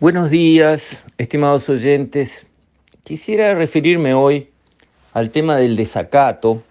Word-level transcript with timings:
Buenos 0.00 0.30
días, 0.30 1.04
estimados 1.18 1.68
oyentes. 1.68 2.46
Quisiera 3.04 3.54
referirme 3.54 4.14
hoy 4.14 4.48
al 5.12 5.28
tema 5.30 5.56
del 5.56 5.76
desacato. 5.76 6.62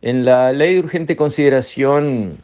En 0.00 0.24
la 0.24 0.50
ley 0.54 0.72
de 0.72 0.80
urgente 0.80 1.14
consideración, 1.14 2.38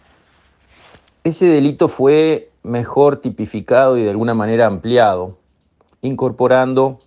ese 1.24 1.46
delito 1.46 1.88
fue 1.88 2.50
mejor 2.62 3.16
tipificado 3.22 3.96
y 3.96 4.02
de 4.02 4.10
alguna 4.10 4.34
manera 4.34 4.66
ampliado, 4.66 5.38
incorporando 6.02 7.00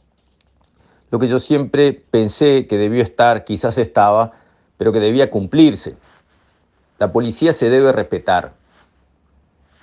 lo 1.11 1.19
que 1.19 1.27
yo 1.27 1.37
siempre 1.37 1.93
pensé 1.93 2.65
que 2.65 2.79
debió 2.79 3.03
estar, 3.03 3.43
quizás 3.43 3.77
estaba, 3.77 4.31
pero 4.77 4.91
que 4.91 4.99
debía 4.99 5.29
cumplirse. 5.29 5.97
La 6.97 7.11
policía 7.11 7.53
se 7.53 7.69
debe 7.69 7.91
respetar. 7.91 8.53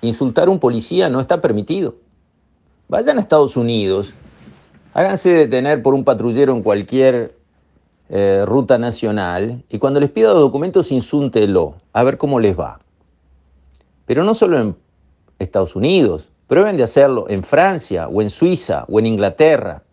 Insultar 0.01 0.49
a 0.49 0.51
un 0.51 0.59
policía 0.59 1.09
no 1.09 1.21
está 1.21 1.41
permitido. 1.41 1.94
Vayan 2.93 3.17
a 3.17 3.23
Estados 3.23 3.57
Unidos, 3.57 4.13
háganse 4.93 5.31
detener 5.31 5.83
por 5.83 5.95
un 5.95 6.05
patrullero 6.05 6.55
en 6.55 6.63
cualquier 6.63 7.35
eh, 8.11 8.45
ruta 8.45 8.77
nacional 8.77 9.64
y 9.71 9.79
cuando 9.79 9.99
les 9.99 10.11
pida 10.11 10.29
documentos 10.35 10.93
insúntelo, 10.93 11.77
a 11.95 12.03
ver 12.03 12.19
cómo 12.19 12.39
les 12.39 12.55
va. 12.55 12.81
Pero 14.05 14.25
no 14.25 14.35
solo 14.35 14.61
en 14.61 14.77
Estados 15.39 15.75
Unidos, 15.75 16.29
prueben 16.49 16.77
de 16.77 16.83
hacerlo 16.83 17.25
en 17.31 17.43
Francia 17.43 18.09
o 18.09 18.21
en 18.21 18.29
Suiza 18.29 18.85
o 18.91 18.99
en 18.99 19.07
Inglaterra. 19.07 19.85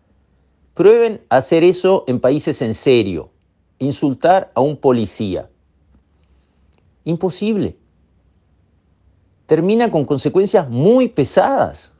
Prueben 0.74 1.22
hacer 1.30 1.64
eso 1.64 2.04
en 2.06 2.20
países 2.20 2.60
en 2.60 2.74
serio, 2.74 3.30
insultar 3.78 4.52
a 4.54 4.60
un 4.60 4.76
policía. 4.76 5.48
Imposible. 7.04 7.78
Termina 9.46 9.90
con 9.90 10.04
consecuencias 10.04 10.68
muy 10.68 11.08
pesadas 11.08 11.94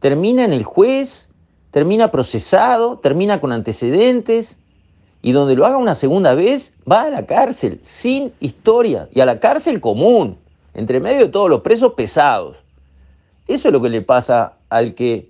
termina 0.00 0.44
en 0.44 0.52
el 0.52 0.64
juez, 0.64 1.28
termina 1.70 2.10
procesado, 2.10 2.98
termina 2.98 3.40
con 3.40 3.52
antecedentes 3.52 4.58
y 5.22 5.32
donde 5.32 5.56
lo 5.56 5.66
haga 5.66 5.76
una 5.76 5.94
segunda 5.94 6.34
vez 6.34 6.72
va 6.90 7.02
a 7.02 7.10
la 7.10 7.26
cárcel 7.26 7.80
sin 7.82 8.32
historia 8.40 9.08
y 9.12 9.20
a 9.20 9.26
la 9.26 9.40
cárcel 9.40 9.80
común, 9.80 10.38
entre 10.74 11.00
medio 11.00 11.26
de 11.26 11.28
todos 11.28 11.50
los 11.50 11.62
presos 11.62 11.94
pesados. 11.94 12.56
Eso 13.48 13.68
es 13.68 13.72
lo 13.72 13.80
que 13.80 13.88
le 13.88 14.02
pasa 14.02 14.54
al 14.68 14.94
que 14.94 15.28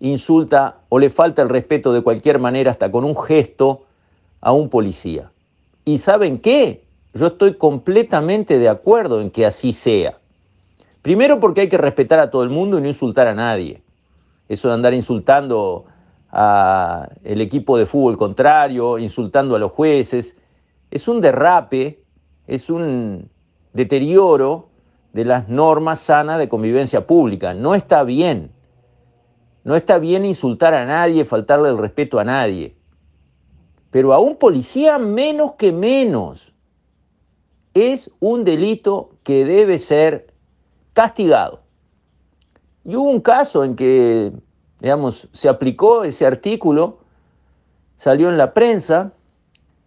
insulta 0.00 0.78
o 0.88 0.98
le 0.98 1.10
falta 1.10 1.42
el 1.42 1.48
respeto 1.48 1.92
de 1.92 2.02
cualquier 2.02 2.38
manera, 2.38 2.70
hasta 2.70 2.90
con 2.90 3.04
un 3.04 3.16
gesto, 3.16 3.84
a 4.40 4.52
un 4.52 4.68
policía. 4.68 5.30
¿Y 5.84 5.98
saben 5.98 6.38
qué? 6.38 6.84
Yo 7.14 7.28
estoy 7.28 7.54
completamente 7.54 8.58
de 8.58 8.68
acuerdo 8.68 9.20
en 9.20 9.30
que 9.30 9.46
así 9.46 9.72
sea. 9.72 10.18
Primero 11.02 11.40
porque 11.40 11.62
hay 11.62 11.68
que 11.68 11.78
respetar 11.78 12.20
a 12.20 12.30
todo 12.30 12.44
el 12.44 12.50
mundo 12.50 12.78
y 12.78 12.80
no 12.80 12.88
insultar 12.88 13.26
a 13.26 13.34
nadie. 13.34 13.82
Eso 14.48 14.68
de 14.68 14.74
andar 14.74 14.94
insultando 14.94 15.84
al 16.30 17.40
equipo 17.40 17.76
de 17.76 17.86
fútbol 17.86 18.16
contrario, 18.16 18.98
insultando 18.98 19.54
a 19.54 19.58
los 19.58 19.72
jueces, 19.72 20.36
es 20.90 21.08
un 21.08 21.20
derrape, 21.20 22.02
es 22.46 22.70
un 22.70 23.28
deterioro 23.72 24.68
de 25.12 25.24
las 25.24 25.48
normas 25.48 26.00
sanas 26.00 26.38
de 26.38 26.48
convivencia 26.48 27.06
pública. 27.06 27.52
No 27.52 27.74
está 27.74 28.04
bien. 28.04 28.52
No 29.64 29.76
está 29.76 29.98
bien 29.98 30.24
insultar 30.24 30.74
a 30.74 30.86
nadie, 30.86 31.24
faltarle 31.24 31.68
el 31.68 31.78
respeto 31.78 32.18
a 32.18 32.24
nadie. 32.24 32.76
Pero 33.90 34.12
a 34.12 34.18
un 34.18 34.36
policía 34.36 34.98
menos 34.98 35.52
que 35.52 35.72
menos. 35.72 36.52
Es 37.74 38.10
un 38.20 38.44
delito 38.44 39.10
que 39.22 39.44
debe 39.44 39.78
ser 39.78 40.31
castigado. 40.92 41.60
Y 42.84 42.96
hubo 42.96 43.10
un 43.10 43.20
caso 43.20 43.64
en 43.64 43.76
que, 43.76 44.32
digamos, 44.80 45.28
se 45.32 45.48
aplicó 45.48 46.04
ese 46.04 46.26
artículo, 46.26 46.98
salió 47.96 48.28
en 48.28 48.36
la 48.36 48.52
prensa, 48.52 49.12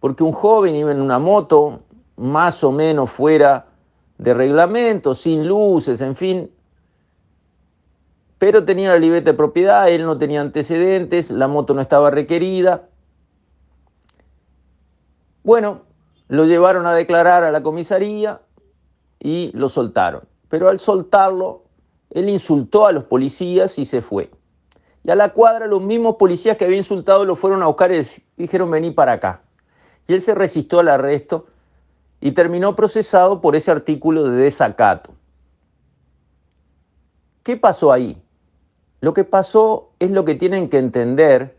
porque 0.00 0.22
un 0.22 0.32
joven 0.32 0.74
iba 0.74 0.90
en 0.90 1.00
una 1.00 1.18
moto 1.18 1.80
más 2.16 2.64
o 2.64 2.72
menos 2.72 3.10
fuera 3.10 3.66
de 4.18 4.32
reglamento, 4.32 5.14
sin 5.14 5.46
luces, 5.46 6.00
en 6.00 6.16
fin, 6.16 6.50
pero 8.38 8.64
tenía 8.64 8.90
la 8.90 8.98
libreta 8.98 9.32
de 9.32 9.36
propiedad, 9.36 9.88
él 9.90 10.04
no 10.04 10.16
tenía 10.16 10.40
antecedentes, 10.40 11.30
la 11.30 11.48
moto 11.48 11.74
no 11.74 11.80
estaba 11.82 12.10
requerida. 12.10 12.88
Bueno, 15.42 15.82
lo 16.28 16.44
llevaron 16.44 16.86
a 16.86 16.94
declarar 16.94 17.44
a 17.44 17.50
la 17.50 17.62
comisaría 17.62 18.40
y 19.20 19.50
lo 19.54 19.68
soltaron 19.68 20.22
pero 20.48 20.68
al 20.68 20.78
soltarlo, 20.78 21.64
él 22.10 22.28
insultó 22.28 22.86
a 22.86 22.92
los 22.92 23.04
policías 23.04 23.78
y 23.78 23.84
se 23.84 24.02
fue. 24.02 24.30
Y 25.02 25.10
a 25.10 25.14
la 25.14 25.32
cuadra 25.32 25.66
los 25.66 25.82
mismos 25.82 26.16
policías 26.16 26.56
que 26.56 26.64
había 26.64 26.78
insultado 26.78 27.24
lo 27.24 27.36
fueron 27.36 27.62
a 27.62 27.66
buscar 27.66 27.92
y 27.92 28.04
dijeron 28.36 28.70
vení 28.70 28.90
para 28.90 29.12
acá. 29.12 29.42
Y 30.08 30.14
él 30.14 30.20
se 30.20 30.34
resistió 30.34 30.80
al 30.80 30.88
arresto 30.88 31.46
y 32.20 32.32
terminó 32.32 32.74
procesado 32.74 33.40
por 33.40 33.56
ese 33.56 33.70
artículo 33.70 34.24
de 34.24 34.36
desacato. 34.36 35.12
¿Qué 37.42 37.56
pasó 37.56 37.92
ahí? 37.92 38.20
Lo 39.00 39.14
que 39.14 39.24
pasó 39.24 39.90
es 40.00 40.10
lo 40.10 40.24
que 40.24 40.34
tienen 40.34 40.68
que 40.68 40.78
entender 40.78 41.56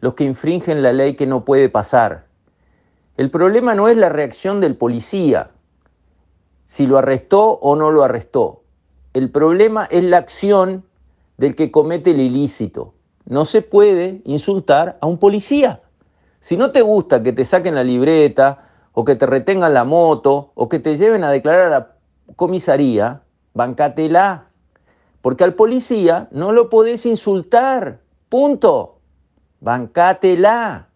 los 0.00 0.14
que 0.14 0.24
infringen 0.24 0.82
la 0.82 0.92
ley 0.92 1.14
que 1.14 1.26
no 1.26 1.44
puede 1.44 1.68
pasar. 1.68 2.26
El 3.16 3.30
problema 3.30 3.74
no 3.74 3.88
es 3.88 3.96
la 3.96 4.08
reacción 4.08 4.60
del 4.60 4.76
policía, 4.76 5.50
si 6.68 6.86
lo 6.86 6.98
arrestó 6.98 7.52
o 7.62 7.74
no 7.76 7.90
lo 7.90 8.04
arrestó. 8.04 8.62
El 9.14 9.30
problema 9.30 9.88
es 9.90 10.04
la 10.04 10.18
acción 10.18 10.84
del 11.38 11.56
que 11.56 11.70
comete 11.70 12.10
el 12.10 12.20
ilícito. 12.20 12.92
No 13.24 13.46
se 13.46 13.62
puede 13.62 14.20
insultar 14.24 14.98
a 15.00 15.06
un 15.06 15.16
policía. 15.16 15.80
Si 16.40 16.58
no 16.58 16.70
te 16.70 16.82
gusta 16.82 17.22
que 17.22 17.32
te 17.32 17.46
saquen 17.46 17.74
la 17.74 17.84
libreta 17.84 18.68
o 18.92 19.04
que 19.04 19.16
te 19.16 19.24
retengan 19.24 19.72
la 19.72 19.84
moto 19.84 20.52
o 20.54 20.68
que 20.68 20.78
te 20.78 20.98
lleven 20.98 21.24
a 21.24 21.30
declarar 21.30 21.66
a 21.68 21.70
la 21.70 21.96
comisaría, 22.36 23.22
bancátela. 23.54 24.48
Porque 25.22 25.44
al 25.44 25.54
policía 25.54 26.28
no 26.32 26.52
lo 26.52 26.68
podés 26.68 27.06
insultar. 27.06 28.00
Punto. 28.28 28.98
Bancátela. 29.60 30.88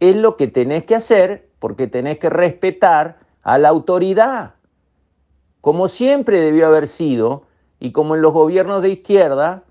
Es 0.00 0.16
lo 0.16 0.36
que 0.36 0.48
tenés 0.48 0.82
que 0.82 0.96
hacer 0.96 1.48
porque 1.60 1.86
tenés 1.86 2.18
que 2.18 2.28
respetar 2.28 3.18
a 3.42 3.56
la 3.56 3.68
autoridad 3.68 4.54
como 5.64 5.88
siempre 5.88 6.42
debió 6.42 6.66
haber 6.66 6.88
sido, 6.88 7.44
y 7.80 7.92
como 7.92 8.14
en 8.14 8.20
los 8.20 8.34
gobiernos 8.34 8.82
de 8.82 8.90
izquierda 8.90 9.62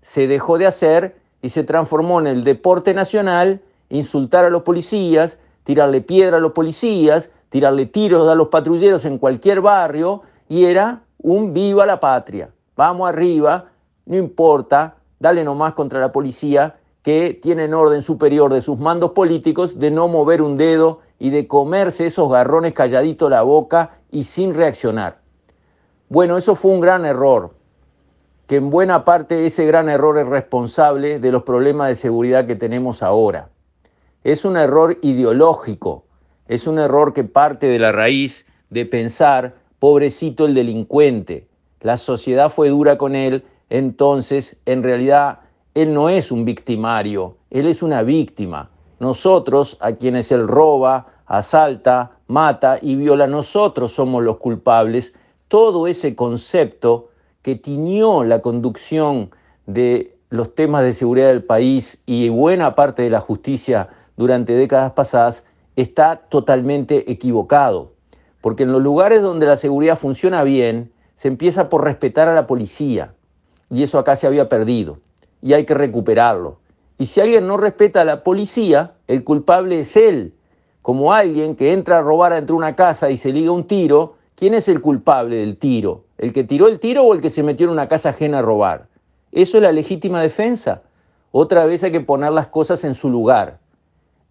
se 0.00 0.26
dejó 0.26 0.58
de 0.58 0.66
hacer 0.66 1.20
y 1.40 1.50
se 1.50 1.62
transformó 1.62 2.18
en 2.18 2.26
el 2.26 2.42
deporte 2.42 2.94
nacional, 2.94 3.60
insultar 3.88 4.44
a 4.44 4.50
los 4.50 4.62
policías, 4.62 5.38
tirarle 5.62 6.00
piedra 6.00 6.38
a 6.38 6.40
los 6.40 6.50
policías, 6.50 7.30
tirarle 7.48 7.86
tiros 7.86 8.28
a 8.28 8.34
los 8.34 8.48
patrulleros 8.48 9.04
en 9.04 9.18
cualquier 9.18 9.60
barrio, 9.60 10.22
y 10.48 10.64
era 10.64 11.02
un 11.18 11.54
viva 11.54 11.86
la 11.86 12.00
patria. 12.00 12.50
Vamos 12.74 13.08
arriba, 13.08 13.66
no 14.04 14.16
importa, 14.16 14.96
dale 15.20 15.44
nomás 15.44 15.74
contra 15.74 16.00
la 16.00 16.10
policía 16.10 16.74
que 17.04 17.38
tienen 17.40 17.72
orden 17.72 18.02
superior 18.02 18.52
de 18.52 18.62
sus 18.62 18.80
mandos 18.80 19.12
políticos 19.12 19.78
de 19.78 19.92
no 19.92 20.08
mover 20.08 20.42
un 20.42 20.56
dedo 20.56 21.02
y 21.20 21.30
de 21.30 21.46
comerse 21.46 22.06
esos 22.06 22.28
garrones 22.28 22.74
calladito 22.74 23.28
la 23.28 23.42
boca 23.42 23.98
y 24.10 24.24
sin 24.24 24.52
reaccionar. 24.52 25.24
Bueno, 26.08 26.36
eso 26.36 26.54
fue 26.54 26.70
un 26.70 26.80
gran 26.80 27.04
error, 27.04 27.56
que 28.46 28.56
en 28.56 28.70
buena 28.70 29.04
parte 29.04 29.44
ese 29.44 29.66
gran 29.66 29.88
error 29.88 30.16
es 30.18 30.26
responsable 30.26 31.18
de 31.18 31.32
los 31.32 31.42
problemas 31.42 31.88
de 31.88 31.96
seguridad 31.96 32.46
que 32.46 32.54
tenemos 32.54 33.02
ahora. 33.02 33.50
Es 34.22 34.44
un 34.44 34.56
error 34.56 34.98
ideológico, 35.02 36.04
es 36.46 36.68
un 36.68 36.78
error 36.78 37.12
que 37.12 37.24
parte 37.24 37.66
de 37.66 37.80
la 37.80 37.90
raíz 37.90 38.46
de 38.70 38.86
pensar, 38.86 39.56
pobrecito 39.80 40.46
el 40.46 40.54
delincuente, 40.54 41.48
la 41.80 41.96
sociedad 41.96 42.50
fue 42.50 42.68
dura 42.68 42.96
con 42.96 43.16
él, 43.16 43.44
entonces 43.68 44.56
en 44.64 44.84
realidad 44.84 45.40
él 45.74 45.92
no 45.92 46.08
es 46.08 46.30
un 46.30 46.44
victimario, 46.44 47.36
él 47.50 47.66
es 47.66 47.82
una 47.82 48.04
víctima. 48.04 48.70
Nosotros, 49.00 49.76
a 49.80 49.90
quienes 49.90 50.30
él 50.30 50.46
roba, 50.46 51.08
asalta, 51.26 52.12
mata 52.28 52.78
y 52.80 52.94
viola, 52.94 53.26
nosotros 53.26 53.90
somos 53.90 54.22
los 54.22 54.36
culpables 54.36 55.12
todo 55.48 55.86
ese 55.86 56.14
concepto 56.14 57.10
que 57.42 57.54
tiñó 57.54 58.24
la 58.24 58.40
conducción 58.40 59.30
de 59.66 60.16
los 60.30 60.54
temas 60.54 60.82
de 60.82 60.94
seguridad 60.94 61.28
del 61.28 61.44
país 61.44 62.02
y 62.06 62.28
buena 62.28 62.74
parte 62.74 63.02
de 63.02 63.10
la 63.10 63.20
justicia 63.20 63.88
durante 64.16 64.54
décadas 64.54 64.92
pasadas 64.92 65.44
está 65.76 66.16
totalmente 66.28 67.10
equivocado. 67.10 67.92
Porque 68.40 68.64
en 68.64 68.72
los 68.72 68.82
lugares 68.82 69.22
donde 69.22 69.46
la 69.46 69.56
seguridad 69.56 69.96
funciona 69.96 70.42
bien, 70.42 70.92
se 71.16 71.28
empieza 71.28 71.68
por 71.68 71.84
respetar 71.84 72.28
a 72.28 72.34
la 72.34 72.46
policía. 72.46 73.14
Y 73.70 73.82
eso 73.82 73.98
acá 73.98 74.16
se 74.16 74.26
había 74.26 74.48
perdido. 74.48 74.98
Y 75.40 75.52
hay 75.52 75.64
que 75.64 75.74
recuperarlo. 75.74 76.58
Y 76.98 77.06
si 77.06 77.20
alguien 77.20 77.46
no 77.46 77.56
respeta 77.56 78.00
a 78.00 78.04
la 78.04 78.22
policía, 78.24 78.94
el 79.06 79.22
culpable 79.22 79.80
es 79.80 79.96
él. 79.96 80.34
Como 80.82 81.12
alguien 81.12 81.56
que 81.56 81.72
entra 81.72 81.98
a 81.98 82.02
robar 82.02 82.32
dentro 82.32 82.54
de 82.54 82.58
una 82.58 82.76
casa 82.76 83.10
y 83.10 83.16
se 83.16 83.32
liga 83.32 83.50
un 83.50 83.66
tiro 83.66 84.15
¿Quién 84.36 84.52
es 84.52 84.68
el 84.68 84.82
culpable 84.82 85.36
del 85.36 85.56
tiro? 85.56 86.04
¿El 86.18 86.34
que 86.34 86.44
tiró 86.44 86.68
el 86.68 86.78
tiro 86.78 87.04
o 87.04 87.14
el 87.14 87.22
que 87.22 87.30
se 87.30 87.42
metió 87.42 87.64
en 87.64 87.72
una 87.72 87.88
casa 87.88 88.10
ajena 88.10 88.40
a 88.40 88.42
robar? 88.42 88.86
Eso 89.32 89.56
es 89.56 89.62
la 89.62 89.72
legítima 89.72 90.20
defensa. 90.20 90.82
Otra 91.30 91.64
vez 91.64 91.82
hay 91.82 91.90
que 91.90 92.02
poner 92.02 92.32
las 92.32 92.48
cosas 92.48 92.84
en 92.84 92.94
su 92.94 93.08
lugar. 93.08 93.60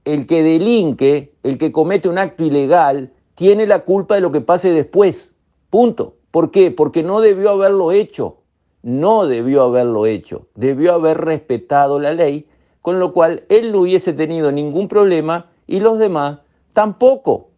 El 0.03 0.27
que 0.27 0.43
delinque, 0.43 1.33
el 1.41 1.57
que 1.57 1.71
comete 1.71 2.07
un 2.07 2.19
acto 2.19 2.43
ilegal, 2.43 3.13
tiene 3.33 3.65
la 3.65 3.79
culpa 3.79 4.13
de 4.13 4.21
lo 4.21 4.31
que 4.31 4.41
pase 4.41 4.69
después. 4.69 5.33
Punto. 5.71 6.17
¿Por 6.29 6.51
qué? 6.51 6.69
Porque 6.69 7.01
no 7.01 7.19
debió 7.19 7.49
haberlo 7.49 7.91
hecho. 7.91 8.37
No 8.83 9.25
debió 9.25 9.63
haberlo 9.63 10.05
hecho. 10.05 10.45
Debió 10.53 10.93
haber 10.93 11.17
respetado 11.17 11.99
la 11.99 12.13
ley, 12.13 12.47
con 12.83 12.99
lo 12.99 13.11
cual 13.11 13.45
él 13.49 13.71
no 13.71 13.79
hubiese 13.79 14.13
tenido 14.13 14.51
ningún 14.51 14.87
problema 14.87 15.47
y 15.65 15.79
los 15.79 15.97
demás 15.97 16.41
tampoco. 16.73 17.49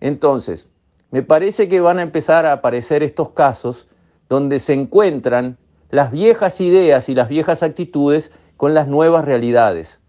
Entonces, 0.00 0.68
me 1.10 1.22
parece 1.22 1.68
que 1.68 1.80
van 1.80 1.98
a 1.98 2.02
empezar 2.02 2.44
a 2.44 2.52
aparecer 2.52 3.02
estos 3.02 3.30
casos 3.30 3.88
donde 4.28 4.60
se 4.60 4.74
encuentran 4.74 5.56
las 5.90 6.12
viejas 6.12 6.60
ideas 6.60 7.08
y 7.08 7.14
las 7.14 7.28
viejas 7.28 7.62
actitudes 7.62 8.30
con 8.58 8.74
las 8.74 8.88
nuevas 8.88 9.24
realidades. 9.24 10.00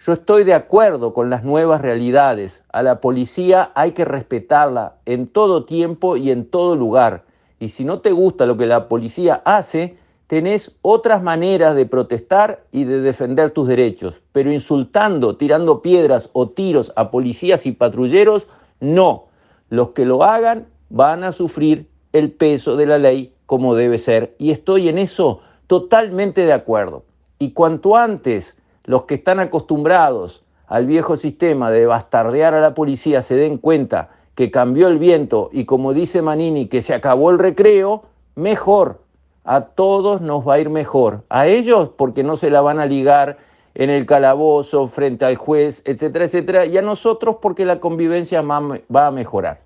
Yo 0.00 0.12
estoy 0.12 0.44
de 0.44 0.54
acuerdo 0.54 1.14
con 1.14 1.30
las 1.30 1.44
nuevas 1.44 1.80
realidades. 1.80 2.62
A 2.72 2.82
la 2.82 3.00
policía 3.00 3.70
hay 3.74 3.92
que 3.92 4.04
respetarla 4.04 4.96
en 5.06 5.28
todo 5.28 5.64
tiempo 5.64 6.16
y 6.16 6.30
en 6.30 6.44
todo 6.44 6.74
lugar. 6.74 7.24
Y 7.60 7.68
si 7.68 7.84
no 7.84 8.00
te 8.00 8.10
gusta 8.10 8.46
lo 8.46 8.56
que 8.56 8.66
la 8.66 8.88
policía 8.88 9.42
hace, 9.44 9.96
tenés 10.26 10.76
otras 10.82 11.22
maneras 11.22 11.74
de 11.74 11.86
protestar 11.86 12.64
y 12.72 12.84
de 12.84 13.00
defender 13.00 13.50
tus 13.50 13.68
derechos. 13.68 14.20
Pero 14.32 14.52
insultando, 14.52 15.36
tirando 15.36 15.82
piedras 15.82 16.30
o 16.32 16.48
tiros 16.48 16.92
a 16.96 17.10
policías 17.10 17.64
y 17.66 17.72
patrulleros, 17.72 18.48
no. 18.80 19.27
Los 19.70 19.90
que 19.90 20.04
lo 20.04 20.24
hagan 20.24 20.66
van 20.90 21.24
a 21.24 21.32
sufrir 21.32 21.88
el 22.12 22.32
peso 22.32 22.76
de 22.76 22.86
la 22.86 22.98
ley 22.98 23.34
como 23.46 23.74
debe 23.74 23.98
ser. 23.98 24.34
Y 24.38 24.50
estoy 24.50 24.88
en 24.88 24.98
eso 24.98 25.40
totalmente 25.66 26.46
de 26.46 26.52
acuerdo. 26.52 27.04
Y 27.38 27.52
cuanto 27.52 27.96
antes 27.96 28.56
los 28.84 29.04
que 29.04 29.14
están 29.14 29.40
acostumbrados 29.40 30.44
al 30.66 30.86
viejo 30.86 31.16
sistema 31.16 31.70
de 31.70 31.86
bastardear 31.86 32.54
a 32.54 32.60
la 32.60 32.74
policía 32.74 33.22
se 33.22 33.36
den 33.36 33.58
cuenta 33.58 34.10
que 34.34 34.50
cambió 34.50 34.88
el 34.88 34.98
viento 34.98 35.50
y 35.52 35.64
como 35.64 35.92
dice 35.94 36.22
Manini 36.22 36.66
que 36.66 36.82
se 36.82 36.94
acabó 36.94 37.30
el 37.30 37.38
recreo, 37.38 38.04
mejor. 38.34 39.02
A 39.44 39.62
todos 39.62 40.20
nos 40.20 40.46
va 40.46 40.54
a 40.54 40.58
ir 40.60 40.68
mejor. 40.68 41.24
A 41.28 41.46
ellos 41.46 41.90
porque 41.96 42.22
no 42.22 42.36
se 42.36 42.50
la 42.50 42.60
van 42.60 42.80
a 42.80 42.86
ligar 42.86 43.38
en 43.78 43.88
el 43.88 44.04
calabozo, 44.04 44.86
frente 44.88 45.24
al 45.24 45.36
juez, 45.36 45.82
etcétera, 45.86 46.26
etcétera. 46.26 46.66
Y 46.66 46.76
a 46.76 46.82
nosotros 46.82 47.36
porque 47.40 47.64
la 47.64 47.80
convivencia 47.80 48.42
va 48.42 49.06
a 49.06 49.10
mejorar. 49.10 49.62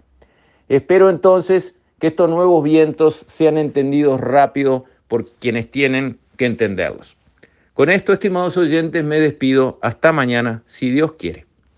Espero 0.68 1.10
entonces 1.10 1.74
que 1.98 2.08
estos 2.08 2.30
nuevos 2.30 2.62
vientos 2.62 3.24
sean 3.26 3.58
entendidos 3.58 4.20
rápido 4.20 4.84
por 5.08 5.26
quienes 5.26 5.70
tienen 5.70 6.18
que 6.36 6.46
entenderlos. 6.46 7.16
Con 7.74 7.88
esto, 7.88 8.12
estimados 8.12 8.56
oyentes, 8.58 9.02
me 9.02 9.18
despido. 9.18 9.78
Hasta 9.80 10.12
mañana, 10.12 10.62
si 10.66 10.90
Dios 10.90 11.12
quiere. 11.12 11.46